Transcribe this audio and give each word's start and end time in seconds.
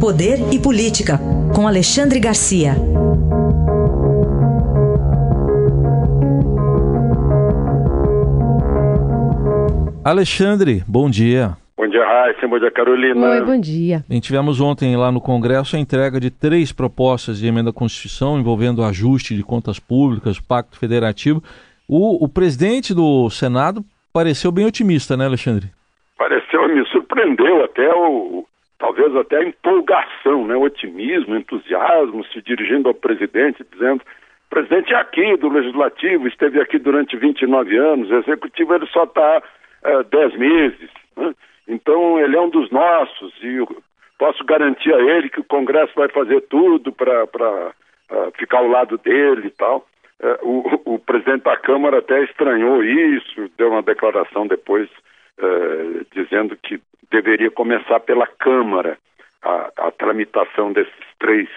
Poder 0.00 0.52
e 0.52 0.58
Política, 0.58 1.18
com 1.54 1.66
Alexandre 1.66 2.18
Garcia. 2.18 2.72
Alexandre, 10.04 10.82
bom 10.86 11.08
dia. 11.08 11.56
Bom 11.76 11.86
dia, 11.86 12.04
Raíssa. 12.04 12.46
Bom 12.46 12.58
dia, 12.58 12.70
Carolina. 12.70 13.30
Oi, 13.30 13.40
bom 13.42 13.58
dia. 13.58 14.04
Bem, 14.08 14.20
tivemos 14.20 14.60
ontem 14.60 14.96
lá 14.96 15.10
no 15.10 15.20
Congresso 15.20 15.76
a 15.76 15.78
entrega 15.78 16.20
de 16.20 16.30
três 16.30 16.72
propostas 16.72 17.38
de 17.38 17.46
emenda 17.46 17.70
à 17.70 17.72
Constituição 17.72 18.38
envolvendo 18.38 18.80
o 18.80 18.84
ajuste 18.84 19.34
de 19.34 19.42
contas 19.42 19.78
públicas, 19.78 20.40
pacto 20.40 20.78
federativo. 20.78 21.42
O, 21.88 22.24
o 22.24 22.28
presidente 22.28 22.92
do 22.92 23.30
Senado 23.30 23.82
pareceu 24.12 24.52
bem 24.52 24.66
otimista, 24.66 25.16
né, 25.16 25.24
Alexandre? 25.24 25.68
Pareceu, 26.18 26.68
me 26.68 26.84
surpreendeu 26.88 27.64
até 27.64 27.92
o, 27.94 28.44
talvez 28.84 29.16
até 29.16 29.42
empolgação, 29.42 30.46
né, 30.46 30.54
otimismo, 30.54 31.34
entusiasmo, 31.34 32.22
se 32.26 32.42
dirigindo 32.42 32.88
ao 32.88 32.94
presidente, 32.94 33.64
dizendo 33.72 34.02
presidente 34.50 34.92
é 34.92 34.96
aqui 34.96 35.36
do 35.38 35.48
Legislativo, 35.48 36.28
esteve 36.28 36.60
aqui 36.60 36.78
durante 36.78 37.16
29 37.16 37.76
anos, 37.76 38.10
o 38.10 38.16
Executivo 38.16 38.74
ele 38.74 38.86
só 38.88 39.04
está 39.04 39.42
é, 39.82 40.02
10 40.02 40.36
meses, 40.36 40.90
né? 41.16 41.34
então 41.66 42.20
ele 42.20 42.36
é 42.36 42.40
um 42.40 42.50
dos 42.50 42.70
nossos 42.70 43.32
e 43.42 43.66
posso 44.18 44.44
garantir 44.44 44.92
a 44.92 45.00
ele 45.00 45.30
que 45.30 45.40
o 45.40 45.44
Congresso 45.44 45.92
vai 45.96 46.08
fazer 46.10 46.42
tudo 46.42 46.92
para 46.92 47.72
ficar 48.36 48.58
ao 48.58 48.68
lado 48.68 48.98
dele 48.98 49.46
e 49.46 49.50
tal. 49.50 49.86
É, 50.20 50.38
o, 50.42 50.94
o, 50.94 50.98
presidente 50.98 51.42
da 51.42 51.56
Câmara 51.56 51.98
até 51.98 52.22
estranhou 52.22 52.84
isso, 52.84 53.50
deu 53.56 53.70
uma 53.70 53.82
declaração 53.82 54.46
depois 54.46 54.88
é, 55.38 56.04
dizendo 56.12 56.56
que 56.56 56.80
deveria 57.10 57.50
começar 57.50 58.00
pela 58.00 58.26
Câmara 58.26 58.98
a, 59.42 59.70
a, 59.76 59.90
tramitação 59.90 60.72
desses 60.72 60.92
três, 61.18 61.48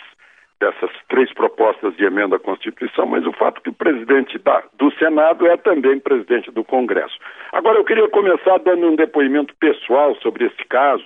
dessas 0.59 0.91
três 1.07 1.33
propostas 1.33 1.95
de 1.95 2.03
emenda 2.03 2.35
à 2.35 2.39
Constituição, 2.39 3.05
mas 3.05 3.25
o 3.25 3.33
fato 3.33 3.61
que 3.61 3.69
o 3.69 3.73
presidente 3.73 4.37
da, 4.37 4.63
do 4.77 4.91
Senado 4.97 5.47
é 5.47 5.57
também 5.57 5.99
presidente 5.99 6.51
do 6.51 6.63
Congresso. 6.63 7.17
Agora, 7.51 7.77
eu 7.77 7.85
queria 7.85 8.07
começar 8.09 8.57
dando 8.59 8.87
um 8.87 8.95
depoimento 8.95 9.55
pessoal 9.55 10.15
sobre 10.15 10.45
esse 10.45 10.65
caso, 10.65 11.05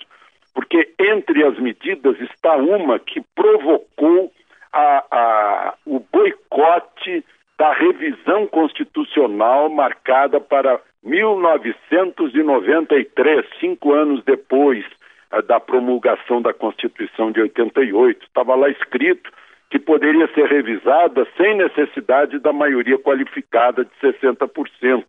porque 0.53 0.91
entre 0.99 1.43
as 1.45 1.57
medidas 1.59 2.19
está 2.19 2.55
uma 2.55 2.99
que 2.99 3.21
provocou 3.35 4.31
a, 4.73 5.05
a, 5.11 5.73
o 5.85 5.99
boicote 6.11 7.23
da 7.57 7.73
revisão 7.73 8.47
constitucional 8.47 9.69
marcada 9.69 10.39
para 10.41 10.81
1993, 11.03 13.45
cinco 13.59 13.91
anos 13.93 14.23
depois 14.23 14.85
uh, 15.33 15.41
da 15.41 15.59
promulgação 15.59 16.41
da 16.41 16.53
Constituição 16.53 17.29
de 17.31 17.41
88. 17.41 18.25
Estava 18.25 18.55
lá 18.55 18.69
escrito 18.69 19.29
que 19.69 19.77
poderia 19.79 20.27
ser 20.33 20.45
revisada 20.47 21.27
sem 21.37 21.55
necessidade 21.55 22.39
da 22.39 22.53
maioria 22.53 22.99
qualificada 22.99 23.85
de 23.85 23.91
60%. 24.01 25.05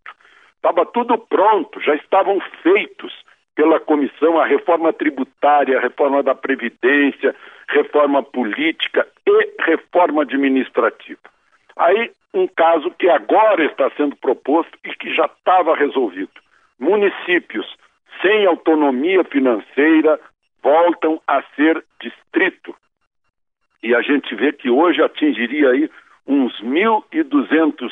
Estava 0.57 0.87
tudo 0.87 1.19
pronto, 1.19 1.81
já 1.81 1.95
estavam 1.97 2.41
feitos 2.63 3.13
pela 3.55 3.79
comissão 3.81 4.39
a 4.39 4.47
reforma 4.47 4.93
tributária, 4.93 5.77
a 5.77 5.81
reforma 5.81 6.23
da 6.23 6.35
Previdência, 6.35 7.35
reforma 7.69 8.23
política 8.23 9.07
e 9.27 9.63
reforma 9.65 10.23
administrativa. 10.23 11.21
Aí 11.77 12.11
um 12.35 12.47
caso 12.47 12.91
que 12.93 13.09
agora 13.09 13.65
está 13.65 13.91
sendo 13.97 14.17
proposto 14.17 14.77
e 14.85 14.95
que 14.95 15.15
já 15.15 15.27
estava 15.27 15.77
resolvido. 15.77 16.31
Municípios 16.79 17.67
sem 18.21 18.47
autonomia 18.47 19.25
financeira 19.25 20.19
voltam 20.63 21.21
a 21.27 21.43
ser 21.57 21.85
distrito. 22.01 22.75
E 23.83 23.95
a 23.95 24.01
gente 24.01 24.35
vê 24.35 24.53
que 24.53 24.71
hoje 24.71 25.03
atingiria 25.03 25.71
aí 25.71 25.91
uns 26.27 26.61
1.200, 26.63 27.91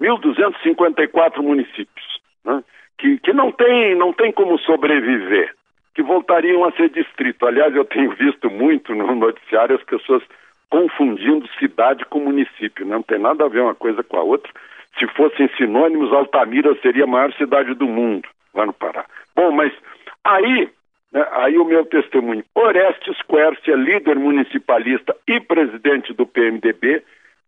1.254 0.00 1.42
municípios, 1.42 2.20
né? 2.44 2.62
que, 2.98 3.18
que 3.18 3.32
não, 3.32 3.50
tem, 3.50 3.96
não 3.96 4.12
tem 4.12 4.30
como 4.30 4.58
sobreviver, 4.60 5.52
que 5.94 6.02
voltariam 6.02 6.64
a 6.64 6.72
ser 6.72 6.88
distrito. 6.90 7.46
Aliás, 7.46 7.74
eu 7.74 7.84
tenho 7.84 8.12
visto 8.12 8.48
muito 8.48 8.94
no 8.94 9.14
noticiário 9.14 9.74
as 9.74 9.82
pessoas 9.82 10.22
confundindo 10.70 11.48
cidade 11.58 12.04
com 12.06 12.20
município. 12.20 12.84
Né? 12.84 12.94
Não 12.94 13.02
tem 13.02 13.18
nada 13.18 13.44
a 13.44 13.48
ver 13.48 13.60
uma 13.60 13.74
coisa 13.74 14.02
com 14.02 14.16
a 14.16 14.22
outra. 14.22 14.52
Se 14.98 15.06
fossem 15.08 15.48
sinônimos, 15.56 16.12
Altamira 16.12 16.74
seria 16.80 17.04
a 17.04 17.08
maior 17.08 17.32
cidade 17.34 17.74
do 17.74 17.86
mundo, 17.86 18.28
lá 18.54 18.64
no 18.66 18.72
Pará. 18.72 19.04
Bom, 19.34 19.50
mas 19.50 19.72
aí, 20.22 20.70
né, 21.12 21.26
aí 21.32 21.58
o 21.58 21.64
meu 21.64 21.84
testemunho. 21.84 22.44
Orestes 22.54 23.20
Quercia, 23.22 23.74
líder 23.74 24.16
municipalista 24.16 25.16
e 25.26 25.40
presidente 25.40 26.12
do 26.12 26.26
PMDB, 26.26 27.02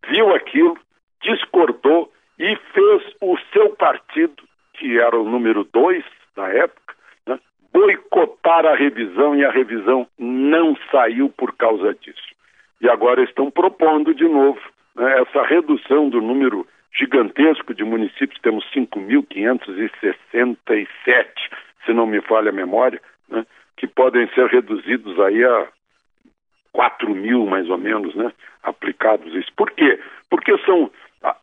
viu 0.08 0.34
aquilo, 0.34 0.76
discordou 1.22 2.12
e 2.38 2.56
fez 2.74 3.02
o 3.20 3.36
seu 3.52 3.70
partido, 3.70 4.42
que 4.74 4.98
era 4.98 5.18
o 5.18 5.28
número 5.28 5.64
dois 5.72 6.04
na 6.36 6.48
época, 6.48 6.94
né, 7.26 7.38
boicotar 7.72 8.66
a 8.66 8.74
revisão 8.74 9.36
e 9.36 9.44
a 9.44 9.50
revisão 9.50 10.06
não 10.18 10.76
saiu 10.90 11.28
por 11.30 11.56
causa 11.56 11.94
disso 11.94 12.35
e 12.80 12.88
agora 12.88 13.22
estão 13.22 13.50
propondo 13.50 14.14
de 14.14 14.28
novo 14.28 14.60
né, 14.94 15.20
essa 15.20 15.42
redução 15.42 16.08
do 16.08 16.20
número 16.20 16.66
gigantesco 16.92 17.74
de 17.74 17.84
municípios, 17.84 18.40
temos 18.40 18.64
5.567, 18.74 20.88
se 21.84 21.92
não 21.92 22.06
me 22.06 22.20
falha 22.22 22.50
a 22.50 22.54
memória, 22.54 23.00
né, 23.28 23.44
que 23.76 23.86
podem 23.86 24.26
ser 24.28 24.46
reduzidos 24.46 25.20
aí 25.20 25.44
a 25.44 25.68
4 26.72 27.14
mil, 27.14 27.46
mais 27.46 27.68
ou 27.68 27.78
menos, 27.78 28.14
né, 28.14 28.32
aplicados 28.62 29.34
isso. 29.34 29.52
Por 29.54 29.70
quê? 29.70 30.00
Porque 30.30 30.56
são 30.64 30.90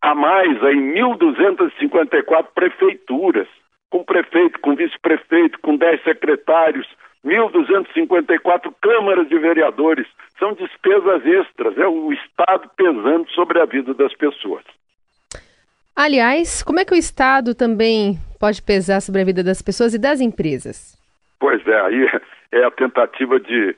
a 0.01 0.15
mais 0.15 0.63
aí 0.63 0.75
1.254 0.75 2.47
prefeituras, 2.53 3.47
com 3.89 4.03
prefeito, 4.03 4.59
com 4.59 4.75
vice-prefeito, 4.75 5.59
com 5.59 5.75
10 5.75 6.03
secretários, 6.03 6.87
1.254 7.25 8.73
câmaras 8.81 9.27
de 9.27 9.37
vereadores. 9.39 10.07
São 10.37 10.53
despesas 10.53 11.25
extras, 11.25 11.77
é 11.77 11.87
o 11.87 12.11
Estado 12.11 12.69
pesando 12.75 13.29
sobre 13.31 13.59
a 13.59 13.65
vida 13.65 13.93
das 13.93 14.13
pessoas. 14.15 14.63
Aliás, 15.95 16.63
como 16.63 16.79
é 16.79 16.85
que 16.85 16.93
o 16.93 16.97
Estado 16.97 17.53
também 17.53 18.17
pode 18.39 18.61
pesar 18.61 18.99
sobre 18.99 19.21
a 19.21 19.25
vida 19.25 19.43
das 19.43 19.61
pessoas 19.61 19.93
e 19.93 19.99
das 19.99 20.19
empresas? 20.19 20.97
Pois 21.39 21.65
é, 21.67 21.81
aí 21.81 22.09
é 22.51 22.63
a 22.63 22.71
tentativa 22.71 23.39
de, 23.39 23.75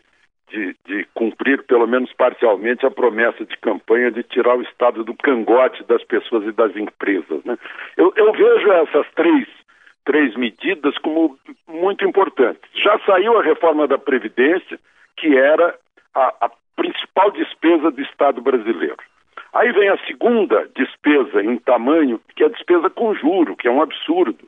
de, 0.50 0.76
de 0.86 1.08
cumprir, 1.14 1.64
pelo 1.64 1.86
menos 1.86 2.12
parcialmente, 2.14 2.86
a 2.86 2.92
promessa 2.92 3.46
de 3.46 3.58
campanha 3.58 4.12
de 4.12 4.24
tirar 4.24 4.58
o 4.58 4.62
Estado 4.62 5.04
do 5.04 5.14
cangote 5.14 5.84
das 5.84 6.04
pessoas 6.06 6.46
e 6.46 6.52
das 6.52 6.76
empresas. 6.76 7.44
Né? 7.44 7.58
Eu, 7.98 8.14
eu 8.16 8.32
vejo 8.32 8.72
essas 8.72 9.06
três 9.16 9.48
três 10.06 10.36
medidas 10.36 10.98
como 11.00 11.38
muito 11.68 12.06
importantes. 12.06 12.62
Já 12.76 12.98
saiu 13.00 13.38
a 13.38 13.44
reforma 13.44 13.88
da 13.88 13.98
Previdência, 13.98 14.80
que 15.18 15.36
era 15.36 15.76
a, 16.14 16.34
a 16.42 16.52
principal 16.76 17.32
despesa 17.32 17.92
do 17.92 18.02
Estado 18.02 18.42
brasileiro. 18.42 18.98
Aí 19.54 19.72
vem 19.72 19.90
a 19.90 19.98
segunda 20.06 20.70
despesa 20.76 21.42
em 21.42 21.58
tamanho, 21.58 22.20
que 22.36 22.44
é 22.44 22.46
a 22.46 22.50
despesa 22.50 22.90
com 22.90 23.16
juro, 23.16 23.56
que 23.56 23.68
é 23.68 23.72
um 23.72 23.82
absurdo. 23.82 24.46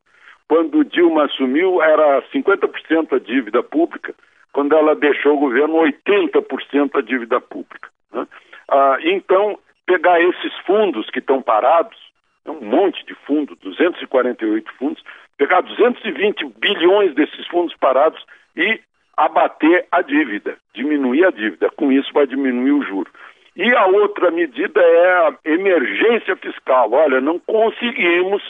Quando 0.47 0.83
Dilma 0.83 1.25
assumiu, 1.25 1.81
era 1.81 2.21
50% 2.33 3.13
a 3.13 3.19
dívida 3.19 3.63
pública, 3.63 4.13
quando 4.53 4.75
ela 4.75 4.95
deixou 4.95 5.35
o 5.35 5.39
governo, 5.39 5.75
80% 5.75 6.95
a 6.95 7.01
dívida 7.01 7.39
pública. 7.39 7.89
Né? 8.11 8.27
Ah, 8.69 8.97
então, 9.01 9.57
pegar 9.85 10.21
esses 10.21 10.53
fundos 10.65 11.09
que 11.09 11.19
estão 11.19 11.41
parados, 11.41 11.97
um 12.45 12.65
monte 12.65 13.05
de 13.05 13.13
fundos, 13.25 13.57
248 13.59 14.71
fundos, 14.73 15.03
pegar 15.37 15.61
220 15.61 16.45
bilhões 16.59 17.13
desses 17.13 17.47
fundos 17.47 17.75
parados 17.77 18.23
e 18.55 18.79
abater 19.15 19.85
a 19.91 20.01
dívida, 20.01 20.57
diminuir 20.73 21.25
a 21.25 21.31
dívida. 21.31 21.69
Com 21.71 21.91
isso 21.91 22.11
vai 22.13 22.27
diminuir 22.27 22.71
o 22.71 22.83
juro. 22.83 23.11
E 23.55 23.73
a 23.73 23.87
outra 23.87 24.29
medida 24.29 24.79
é 24.79 25.27
a 25.27 25.35
emergência 25.45 26.35
fiscal. 26.35 26.91
Olha, 26.91 27.19
não 27.19 27.39
conseguimos 27.39 28.43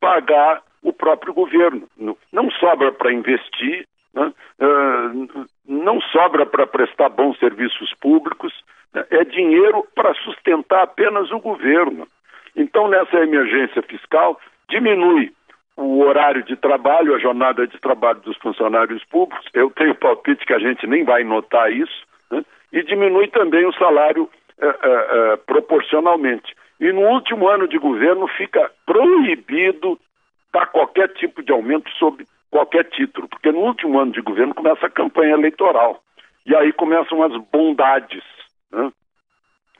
pagar 0.00 0.62
o 0.82 0.92
próprio 0.92 1.34
governo. 1.34 1.88
Não 2.32 2.50
sobra 2.52 2.92
para 2.92 3.12
investir, 3.12 3.86
né? 4.14 4.32
uh, 4.60 5.46
não 5.66 6.00
sobra 6.00 6.46
para 6.46 6.66
prestar 6.66 7.08
bons 7.08 7.38
serviços 7.38 7.92
públicos, 8.00 8.52
né? 8.94 9.04
é 9.10 9.24
dinheiro 9.24 9.84
para 9.94 10.14
sustentar 10.14 10.82
apenas 10.82 11.30
o 11.32 11.40
governo. 11.40 12.06
Então, 12.54 12.86
nessa 12.88 13.16
emergência 13.16 13.82
fiscal, 13.82 14.38
diminui 14.68 15.32
o 15.76 16.00
horário 16.00 16.42
de 16.42 16.56
trabalho, 16.56 17.14
a 17.14 17.18
jornada 17.18 17.66
de 17.66 17.78
trabalho 17.80 18.20
dos 18.20 18.36
funcionários 18.38 19.04
públicos. 19.04 19.46
Eu 19.54 19.70
tenho 19.70 19.94
palpite 19.94 20.44
que 20.44 20.52
a 20.52 20.58
gente 20.58 20.86
nem 20.86 21.04
vai 21.04 21.24
notar 21.24 21.72
isso, 21.72 22.06
né? 22.30 22.44
e 22.72 22.82
diminui 22.82 23.28
também 23.28 23.64
o 23.66 23.72
salário 23.74 24.28
é, 24.60 24.66
é, 24.66 24.72
é, 25.32 25.36
proporcionalmente. 25.36 26.54
E 26.78 26.92
no 26.92 27.02
último 27.02 27.48
ano 27.48 27.66
de 27.66 27.78
governo 27.78 28.26
fica 28.28 28.70
proibido 28.84 29.98
dar 30.52 30.66
qualquer 30.66 31.08
tipo 31.14 31.42
de 31.42 31.52
aumento 31.52 31.90
sobre 31.92 32.26
qualquer 32.50 32.84
título, 32.90 33.28
porque 33.28 33.50
no 33.50 33.60
último 33.60 33.98
ano 33.98 34.12
de 34.12 34.20
governo 34.20 34.54
começa 34.54 34.86
a 34.86 34.90
campanha 34.90 35.32
eleitoral. 35.32 36.02
E 36.44 36.54
aí 36.54 36.72
começam 36.72 37.22
as 37.22 37.32
bondades. 37.50 38.22
Né? 38.70 38.92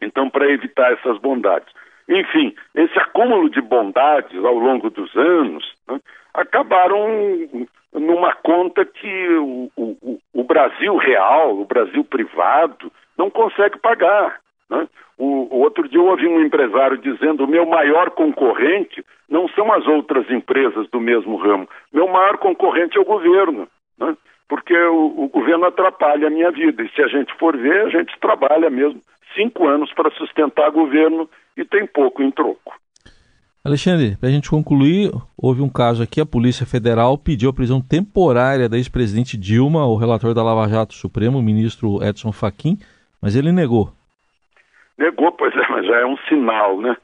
Então, 0.00 0.30
para 0.30 0.50
evitar 0.50 0.92
essas 0.92 1.18
bondades. 1.18 1.68
Enfim, 2.08 2.54
esse 2.74 2.98
acúmulo 2.98 3.48
de 3.48 3.60
bondades 3.60 4.44
ao 4.44 4.54
longo 4.54 4.90
dos 4.90 5.14
anos 5.16 5.64
né, 5.88 6.00
acabaram 6.34 7.68
numa 7.92 8.34
conta 8.34 8.84
que 8.84 9.28
o, 9.38 9.70
o, 9.76 10.18
o, 10.32 10.44
Brasil 10.44 10.96
real, 10.96 11.58
o 11.58 11.64
Brasil 11.64 12.04
privado, 12.04 12.90
não 13.16 13.30
consegue 13.30 13.78
pagar. 13.78 14.40
Né? 14.68 14.88
O, 15.18 15.58
outro 15.58 15.88
dia 15.88 15.98
eu 15.98 16.06
ouvi 16.06 16.26
um 16.26 16.40
empresário 16.40 16.98
dizendo: 16.98 17.44
o 17.44 17.48
meu 17.48 17.66
maior 17.66 18.10
concorrente 18.10 19.04
não 19.28 19.48
são 19.48 19.72
as 19.72 19.86
outras 19.86 20.28
empresas 20.30 20.88
do 20.90 21.00
mesmo 21.00 21.36
ramo, 21.36 21.68
meu 21.92 22.08
maior 22.08 22.38
concorrente 22.38 22.96
é 22.96 23.00
o 23.00 23.04
governo. 23.04 23.68
Né? 23.98 24.16
Porque 24.48 24.76
o, 24.76 25.24
o 25.24 25.28
governo 25.28 25.66
atrapalha 25.66 26.26
a 26.26 26.30
minha 26.30 26.50
vida. 26.50 26.82
E 26.82 26.88
se 26.90 27.02
a 27.02 27.06
gente 27.06 27.32
for 27.34 27.56
ver, 27.56 27.86
a 27.86 27.88
gente 27.88 28.18
trabalha 28.20 28.68
mesmo 28.68 29.00
cinco 29.34 29.66
anos 29.66 29.92
para 29.92 30.10
sustentar 30.12 30.70
governo 30.70 31.28
e 31.56 31.64
tem 31.64 31.86
pouco 31.86 32.22
em 32.22 32.30
troco. 32.30 32.74
Alexandre, 33.64 34.16
para 34.18 34.28
a 34.28 34.32
gente 34.32 34.50
concluir, 34.50 35.12
houve 35.40 35.62
um 35.62 35.68
caso 35.68 36.02
aqui, 36.02 36.20
a 36.20 36.26
Polícia 36.26 36.66
Federal 36.66 37.16
pediu 37.16 37.48
a 37.48 37.52
prisão 37.52 37.80
temporária 37.80 38.68
da 38.68 38.76
ex-presidente 38.76 39.36
Dilma, 39.36 39.86
o 39.86 39.94
relator 39.94 40.34
da 40.34 40.42
Lava 40.42 40.68
Jato 40.68 40.94
Supremo, 40.94 41.38
o 41.38 41.42
ministro 41.42 42.02
Edson 42.02 42.32
Fachin, 42.32 42.76
mas 43.22 43.36
ele 43.36 43.52
negou. 43.52 43.92
Negou, 44.98 45.30
pois 45.30 45.54
é, 45.54 45.68
mas 45.70 45.86
já 45.86 46.00
é 46.00 46.04
um 46.04 46.16
sinal, 46.28 46.80
né? 46.80 46.96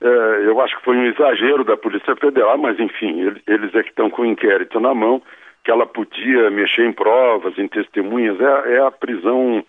É, 0.00 0.06
eu 0.46 0.58
acho 0.62 0.76
que 0.78 0.84
foi 0.84 0.96
um 0.96 1.04
exagero 1.04 1.64
da 1.64 1.76
Polícia 1.76 2.16
Federal, 2.16 2.56
mas 2.56 2.80
enfim, 2.80 3.20
eles 3.46 3.74
é 3.74 3.82
que 3.82 3.90
estão 3.90 4.08
com 4.08 4.22
o 4.22 4.26
inquérito 4.26 4.80
na 4.80 4.94
mão, 4.94 5.20
que 5.64 5.70
ela 5.70 5.86
podia 5.86 6.50
mexer 6.50 6.86
em 6.86 6.92
provas, 6.92 7.58
em 7.58 7.68
testemunhas, 7.68 8.40
é, 8.40 8.76
é 8.76 8.86
a 8.86 8.90
prisão, 8.90 9.62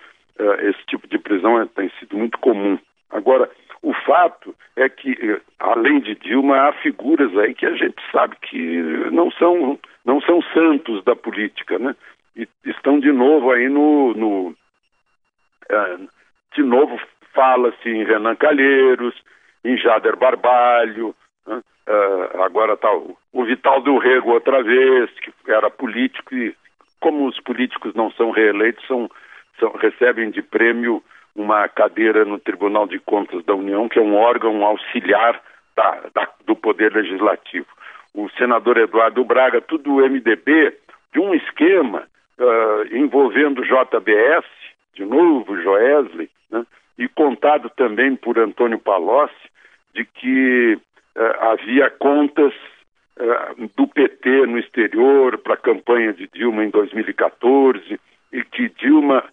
esse 0.61 0.85
tipo 0.87 1.07
de 1.07 1.17
prisão 1.17 1.61
é, 1.61 1.65
tem 1.65 1.89
sido 1.99 2.17
muito 2.17 2.37
comum. 2.39 2.77
Agora, 3.09 3.49
o 3.81 3.93
fato 3.93 4.55
é 4.75 4.89
que, 4.89 5.11
eh, 5.11 5.41
além 5.59 5.99
de 5.99 6.15
Dilma, 6.15 6.57
há 6.57 6.73
figuras 6.73 7.35
aí 7.37 7.53
que 7.53 7.65
a 7.65 7.73
gente 7.75 8.01
sabe 8.11 8.35
que 8.41 8.81
não 9.11 9.31
são, 9.31 9.79
não 10.05 10.19
são 10.21 10.41
santos 10.53 11.03
da 11.03 11.15
política, 11.15 11.77
né? 11.79 11.95
E 12.35 12.47
estão 12.65 12.99
de 12.99 13.11
novo 13.11 13.51
aí 13.51 13.69
no. 13.69 14.13
no 14.13 14.55
é, 15.69 15.97
de 16.55 16.63
novo 16.63 16.99
fala-se 17.33 17.89
em 17.89 18.03
Renan 18.03 18.35
Calheiros, 18.35 19.15
em 19.63 19.77
Jader 19.77 20.17
Barbalho, 20.17 21.15
né? 21.45 21.61
agora 22.43 22.73
está 22.73 22.91
o, 22.91 23.15
o 23.31 23.45
Vital 23.45 23.81
do 23.81 23.97
Rego 23.97 24.31
outra 24.31 24.63
vez, 24.63 25.09
que 25.19 25.31
era 25.51 25.69
político 25.69 26.33
e, 26.33 26.55
como 26.99 27.27
os 27.27 27.39
políticos 27.41 27.93
não 27.93 28.11
são 28.11 28.31
reeleitos, 28.31 28.85
são, 28.87 29.09
são 29.59 29.71
recebem 29.73 30.29
de 30.31 30.41
prêmio 30.41 31.03
uma 31.35 31.67
cadeira 31.67 32.25
no 32.25 32.39
Tribunal 32.39 32.87
de 32.87 32.99
Contas 32.99 33.45
da 33.45 33.53
União, 33.53 33.87
que 33.87 33.99
é 33.99 34.01
um 34.01 34.15
órgão 34.15 34.65
auxiliar 34.65 35.39
da, 35.75 36.01
da, 36.13 36.27
do 36.45 36.55
Poder 36.55 36.91
Legislativo. 36.93 37.67
O 38.13 38.27
senador 38.31 38.77
Eduardo 38.77 39.23
Braga, 39.23 39.61
tudo 39.61 39.93
o 39.93 40.09
MDB, 40.09 40.73
de 41.13 41.19
um 41.19 41.35
esquema 41.35 42.07
uh, 42.39 42.95
envolvendo 42.95 43.63
JBS, 43.63 44.45
de 44.95 45.05
novo 45.05 45.61
Joesley, 45.61 46.29
né, 46.49 46.65
e 46.97 47.07
contado 47.07 47.69
também 47.69 48.15
por 48.15 48.39
Antônio 48.39 48.79
Palocci, 48.79 49.35
de 49.93 50.05
que 50.05 50.75
uh, 50.75 51.51
havia 51.51 51.91
contas 51.91 52.53
uh, 53.19 53.69
do 53.75 53.87
PT 53.87 54.47
no 54.47 54.57
exterior 54.57 55.37
para 55.37 55.53
a 55.53 55.57
campanha 55.57 56.13
de 56.13 56.27
Dilma 56.27 56.65
em 56.65 56.71
2014 56.71 57.99
e 58.33 58.43
que 58.43 58.69
Dilma 58.69 59.23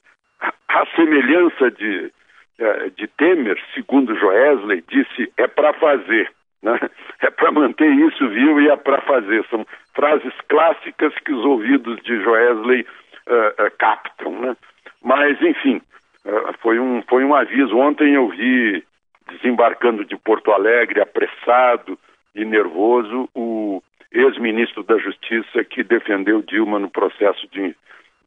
a 0.74 0.86
semelhança 0.96 1.70
de, 1.70 2.12
eh, 2.58 2.90
de 2.96 3.06
Temer, 3.06 3.56
segundo 3.74 4.14
Joesley, 4.16 4.82
disse 4.88 5.32
é 5.36 5.46
para 5.46 5.72
fazer. 5.74 6.30
Né? 6.62 6.78
É 7.20 7.30
para 7.30 7.50
manter 7.50 7.90
isso 7.90 8.28
vivo 8.28 8.60
e 8.60 8.68
é 8.68 8.76
para 8.76 9.00
fazer. 9.00 9.46
São 9.48 9.66
frases 9.94 10.34
clássicas 10.46 11.14
que 11.24 11.32
os 11.32 11.42
ouvidos 11.42 11.98
de 12.02 12.20
Joesley 12.22 12.82
uh, 12.82 13.64
uh, 13.64 13.70
captam. 13.78 14.38
Né? 14.40 14.56
Mas, 15.02 15.40
enfim, 15.40 15.80
uh, 16.26 16.52
foi, 16.60 16.78
um, 16.78 17.02
foi 17.08 17.24
um 17.24 17.34
aviso. 17.34 17.78
Ontem 17.78 18.14
eu 18.14 18.28
vi, 18.28 18.84
desembarcando 19.30 20.04
de 20.04 20.18
Porto 20.18 20.52
Alegre, 20.52 21.00
apressado 21.00 21.98
e 22.34 22.44
nervoso, 22.44 23.26
o 23.34 23.82
ex-ministro 24.12 24.82
da 24.82 24.98
Justiça 24.98 25.64
que 25.64 25.82
defendeu 25.82 26.42
Dilma 26.42 26.78
no 26.78 26.90
processo 26.90 27.48
de 27.50 27.74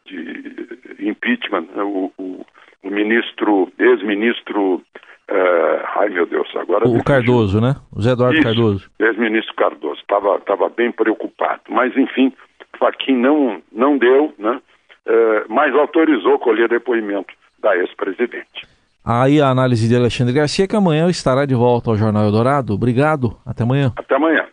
de 0.07 0.79
impeachment, 0.99 1.67
né? 1.75 1.83
o, 1.83 2.11
o, 2.17 2.45
o 2.83 2.89
ministro, 2.89 3.71
ex-ministro, 3.77 4.75
uh, 4.75 5.99
ai 5.99 6.09
meu 6.09 6.25
Deus, 6.25 6.47
agora... 6.55 6.88
O 6.88 7.03
Cardoso, 7.03 7.59
né? 7.61 7.75
O 7.95 8.01
Zé 8.01 8.11
Eduardo 8.11 8.35
Isso, 8.35 8.44
Cardoso. 8.44 8.91
ex-ministro 8.99 9.55
Cardoso, 9.55 10.01
estava 10.01 10.39
tava 10.41 10.69
bem 10.69 10.91
preocupado, 10.91 11.61
mas 11.69 11.95
enfim, 11.97 12.33
Faquin 12.77 13.15
não, 13.15 13.61
não 13.71 13.97
deu, 13.97 14.33
né? 14.38 14.61
Uh, 15.05 15.53
mas 15.53 15.73
autorizou 15.73 16.38
colher 16.39 16.67
depoimento 16.67 17.33
da 17.59 17.75
ex-presidente. 17.77 18.67
Aí 19.03 19.39
a 19.39 19.47
análise 19.47 19.88
de 19.88 19.95
Alexandre 19.95 20.33
Garcia, 20.33 20.67
que 20.67 20.75
amanhã 20.75 21.09
estará 21.09 21.45
de 21.45 21.55
volta 21.55 21.89
ao 21.89 21.95
Jornal 21.95 22.25
Eldorado. 22.25 22.73
Obrigado, 22.73 23.38
até 23.45 23.63
amanhã. 23.63 23.94
Até 23.95 24.15
amanhã. 24.15 24.47